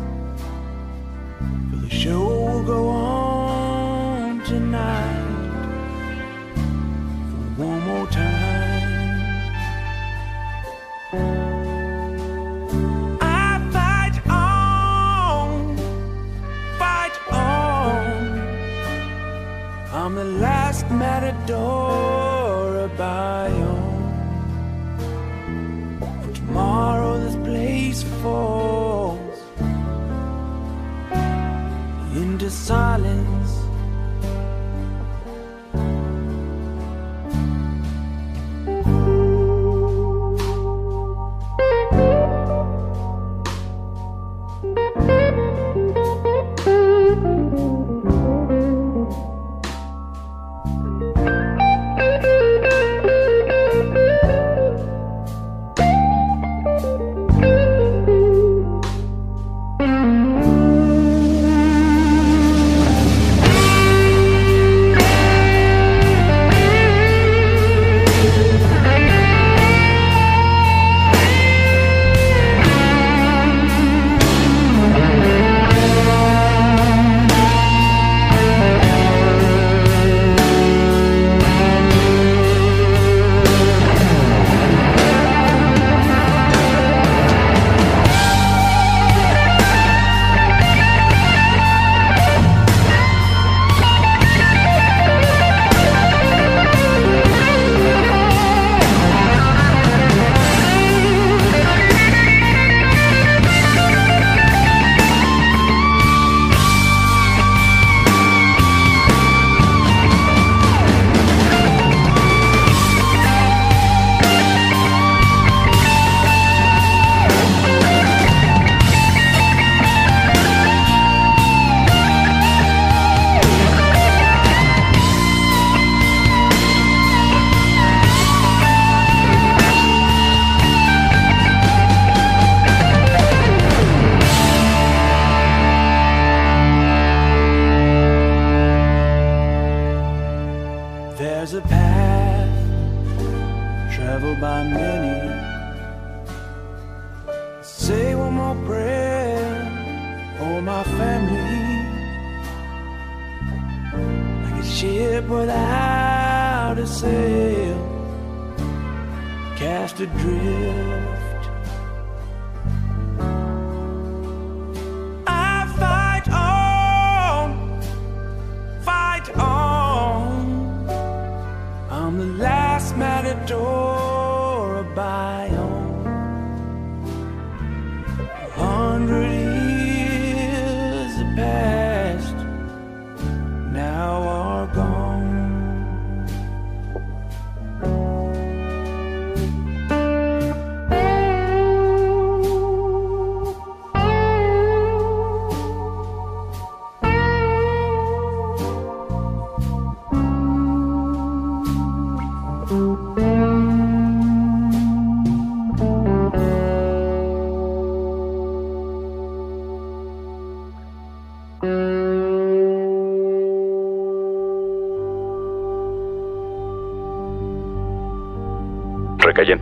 For 1.71 1.77
the 1.77 1.91
show 1.91 2.21
will 2.21 2.63
go 2.63 2.89
on 2.89 4.41
tonight 4.45 5.27
for 7.57 7.65
one 7.65 7.81
more 7.89 8.07
time. 8.07 9.53
I 13.21 13.59
fight 13.73 14.17
on, 14.31 15.77
fight 16.79 17.17
on. 17.33 18.17
I'm 19.93 20.15
the 20.15 20.25
last 20.25 20.89
matador 20.91 22.22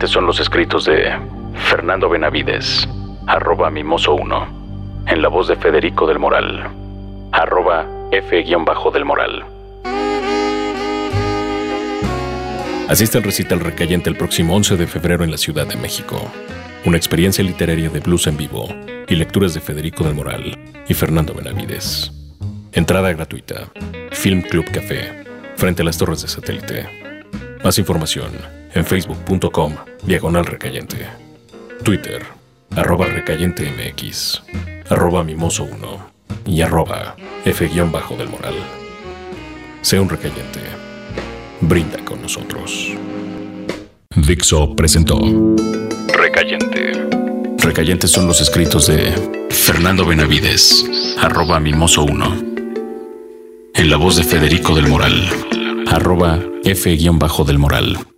Son 0.05 0.27
los 0.27 0.39
escritos 0.39 0.85
de 0.85 1.11
Fernando 1.55 2.07
Benavides, 2.07 2.87
arroba 3.25 3.71
mimoso 3.71 4.13
1, 4.13 5.05
en 5.07 5.21
la 5.23 5.27
voz 5.27 5.47
de 5.47 5.55
Federico 5.55 6.05
del 6.05 6.19
Moral, 6.19 6.69
arroba 7.31 7.87
F-del 8.11 9.05
Moral. 9.05 9.43
Asiste 12.87 13.17
al 13.17 13.23
recital 13.23 13.59
Recayente 13.59 14.07
el 14.11 14.17
próximo 14.17 14.55
11 14.55 14.77
de 14.77 14.85
febrero 14.85 15.23
en 15.23 15.31
la 15.31 15.37
Ciudad 15.37 15.65
de 15.65 15.77
México. 15.77 16.31
Una 16.85 16.97
experiencia 16.97 17.43
literaria 17.43 17.89
de 17.89 18.01
blues 18.01 18.27
en 18.27 18.37
vivo 18.37 18.67
y 19.07 19.15
lecturas 19.15 19.55
de 19.55 19.61
Federico 19.61 20.03
del 20.03 20.13
Moral 20.13 20.59
y 20.87 20.93
Fernando 20.93 21.33
Benavides. 21.33 22.11
Entrada 22.71 23.11
gratuita. 23.13 23.71
Film 24.11 24.43
Club 24.43 24.65
Café, 24.71 25.23
frente 25.55 25.81
a 25.81 25.85
las 25.85 25.97
torres 25.97 26.21
de 26.21 26.27
satélite. 26.27 26.87
Más 27.63 27.79
información 27.79 28.60
en 28.73 28.85
facebook.com 28.85 29.75
diagonal 30.03 30.45
recayente. 30.45 31.07
Twitter, 31.83 32.23
arroba 32.75 33.05
recayente 33.05 33.65
mx, 33.69 34.41
arroba 34.89 35.23
mimoso 35.23 35.63
1 35.63 36.11
y 36.45 36.61
arroba 36.61 37.15
f-del 37.45 38.29
moral. 38.29 38.55
Sea 39.81 40.01
un 40.01 40.09
recayente. 40.09 40.59
Brinda 41.61 42.03
con 42.03 42.21
nosotros. 42.21 42.91
Dixo 44.15 44.75
presentó 44.75 45.19
Recayente. 46.07 46.91
Recayentes 47.57 48.11
son 48.11 48.27
los 48.27 48.41
escritos 48.41 48.87
de 48.87 49.47
Fernando 49.49 50.05
Benavides, 50.05 51.15
arroba 51.19 51.59
mimoso 51.59 52.03
1. 52.03 52.37
En 53.75 53.89
la 53.89 53.97
voz 53.97 54.17
de 54.17 54.23
Federico 54.23 54.75
del 54.75 54.87
Moral, 54.87 55.29
arroba 55.87 56.39
f-del 56.63 57.59
moral. 57.59 58.10